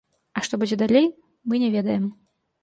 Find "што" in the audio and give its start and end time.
0.45-0.57